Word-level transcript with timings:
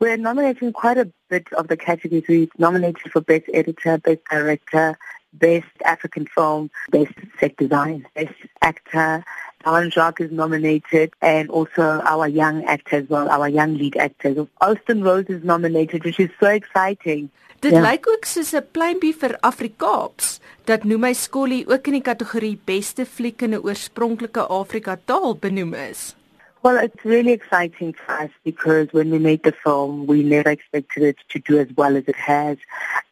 We're 0.00 0.16
nominating 0.16 0.72
quite 0.72 0.96
a 0.96 1.12
bit 1.28 1.52
of 1.52 1.68
the 1.68 1.76
categories. 1.76 2.24
We've 2.26 2.58
nominated 2.58 3.12
for 3.12 3.20
Best 3.20 3.44
Editor, 3.52 3.98
Best 3.98 4.20
Director, 4.30 4.98
Best 5.34 5.66
African 5.84 6.24
Film, 6.24 6.70
Best 6.90 7.12
Set 7.38 7.54
Design, 7.58 8.06
Best 8.14 8.32
Actor. 8.62 9.22
Alan 9.66 9.90
Jacques 9.90 10.22
is 10.22 10.32
nominated 10.32 11.12
and 11.20 11.50
also 11.50 12.00
our 12.08 12.26
young 12.26 12.64
actor 12.64 12.96
as 12.96 13.10
well, 13.10 13.28
our 13.28 13.46
young 13.46 13.76
lead 13.76 13.94
actor. 13.98 14.46
Austin 14.62 15.04
Rose 15.04 15.26
is 15.28 15.44
nominated, 15.44 16.02
which 16.04 16.18
is 16.18 16.30
so 16.40 16.48
exciting. 16.48 17.28
Dit 17.60 17.72
ja. 17.76 17.82
lyk 17.84 18.08
ook 18.08 18.24
soos 18.24 18.54
'n 18.56 18.64
pleintjie 18.72 19.12
vir 19.12 19.36
Afrikaans. 19.40 20.40
Dat 20.64 20.84
noem 20.84 21.00
my 21.00 21.12
Skolly 21.12 21.64
ook 21.68 21.86
in 21.86 21.92
die 21.92 22.08
kategorie 22.08 22.56
beste 22.64 23.04
fliek 23.04 23.42
in 23.42 23.52
'n 23.52 23.60
oorspronklike 23.60 24.40
Afrika 24.48 24.96
taal 25.04 25.36
benoem 25.36 25.74
is. 25.74 26.16
Well, 26.62 26.76
it's 26.76 27.06
really 27.06 27.32
exciting 27.32 27.94
for 27.94 28.12
us 28.12 28.30
because 28.44 28.88
when 28.92 29.10
we 29.10 29.18
made 29.18 29.44
the 29.44 29.52
film, 29.64 30.06
we 30.06 30.22
never 30.22 30.50
expected 30.50 31.04
it 31.04 31.16
to 31.30 31.38
do 31.38 31.58
as 31.58 31.68
well 31.74 31.96
as 31.96 32.04
it 32.06 32.16
has. 32.16 32.58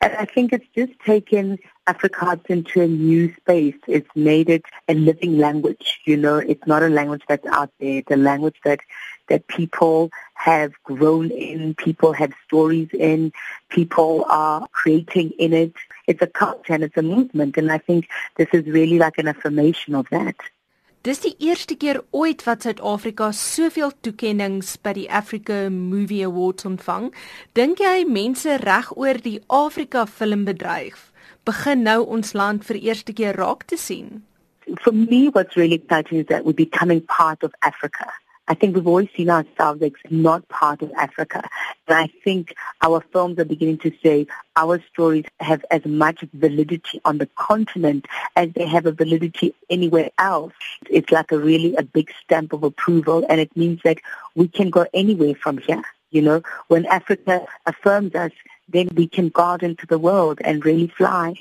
And 0.03 0.13
I 0.17 0.27
think 0.27 0.53
it's 0.53 0.67
just 0.75 0.93
taken 1.01 1.59
Afrikaans 1.87 2.45
into 2.51 2.83
a 2.83 2.87
new 2.87 3.35
space. 3.37 3.77
It's 3.87 4.11
made 4.15 4.51
it 4.51 4.67
a 4.87 4.93
living 4.93 5.39
language. 5.39 5.99
You 6.05 6.19
know, 6.19 6.37
it's 6.37 6.67
not 6.67 6.83
a 6.83 6.91
language 6.91 7.23
that's 7.27 7.47
out 7.47 7.71
there. 7.81 8.01
It's 8.01 8.11
a 8.11 8.19
language 8.19 8.57
that, 8.67 8.81
that 9.31 9.47
people 9.47 10.11
have 10.35 10.75
grown 10.85 11.31
in, 11.31 11.75
people 11.75 12.13
have 12.13 12.35
stories 12.45 12.91
in, 12.93 13.33
people 13.71 14.27
are 14.29 14.69
creating 14.73 15.31
in 15.39 15.55
it. 15.55 15.73
It's 16.07 16.21
a 16.21 16.27
culture 16.27 16.75
and 16.75 16.85
it's 16.85 16.99
a 16.99 17.03
movement. 17.03 17.57
And 17.57 17.73
I 17.73 17.79
think 17.79 18.11
this 18.37 18.49
is 18.53 18.67
really 18.67 18.99
like 18.99 19.17
an 19.17 19.27
affirmation 19.27 19.95
of 19.95 20.07
that. 20.11 20.37
Dis 21.07 21.21
die 21.23 21.37
eerste 21.39 21.77
keer 21.79 22.01
ooit 22.11 22.41
wat 22.43 22.65
Suid-Afrika 22.67 23.29
soveel 23.31 23.93
toekenninge 24.03 24.67
by 24.83 24.97
die 24.97 25.07
Africa 25.07 25.69
Movie 25.71 26.25
Awards 26.27 26.67
ontvang. 26.67 27.13
Dink 27.55 27.79
jy 27.79 28.03
mense 28.03 28.57
reg 28.65 28.91
oor 28.97 29.21
die 29.23 29.39
Afrika 29.47 30.09
filmbedryf 30.11 31.13
begin 31.47 31.87
nou 31.87 32.03
ons 32.03 32.35
land 32.35 32.67
vir 32.67 32.81
eerste 32.83 33.15
keer 33.15 33.39
raak 33.39 33.63
te 33.71 33.79
sien? 33.79 34.25
For 34.83 34.93
me 34.93 35.29
what's 35.31 35.57
really 35.57 35.79
exciting 35.79 36.19
is 36.19 36.27
that 36.27 36.45
we're 36.45 36.59
becoming 36.59 37.01
part 37.07 37.47
of 37.47 37.55
Africa. 37.63 38.11
I 38.49 38.55
think 38.55 38.75
we've 38.75 38.91
always 38.91 39.09
seen 39.15 39.31
ourselves 39.31 39.81
as 39.83 39.93
not 40.11 40.49
part 40.49 40.83
of 40.83 40.91
Africa. 40.99 41.47
And 41.89 41.97
I 41.97 42.09
think 42.23 42.55
our 42.83 43.01
films 43.13 43.39
are 43.39 43.45
beginning 43.45 43.79
to 43.79 43.93
say 44.03 44.27
our 44.57 44.81
stories 44.93 45.25
have 45.41 45.65
as 45.71 45.85
much 45.87 46.21
validity 46.35 47.01
on 47.05 47.19
the 47.19 47.27
continent 47.37 48.07
as 48.37 48.51
they 48.53 48.67
have 48.67 48.87
a 48.87 48.93
validity 48.93 49.55
anywhere 49.71 50.11
else. 50.19 50.53
It's 50.91 51.11
like 51.11 51.33
a 51.33 51.39
really 51.39 51.75
a 51.77 51.83
big 51.83 52.11
stamp 52.23 52.53
of 52.53 52.63
approval 52.63 53.25
and 53.29 53.41
it 53.41 53.57
means 53.57 53.81
that 53.85 53.99
we 54.35 54.49
can 54.49 54.69
go 54.71 54.87
anywhere 54.93 55.35
from 55.35 55.59
here. 55.59 55.83
You 56.11 56.23
know, 56.23 56.43
when 56.69 56.87
Africa 56.87 57.47
affirms 57.67 58.15
us, 58.15 58.33
then 58.69 58.89
we 58.95 59.07
can 59.07 59.31
guard 59.31 59.63
into 59.63 59.87
the 59.87 59.99
world 59.99 60.41
and 60.45 60.65
really 60.65 60.89
fly. 60.89 61.35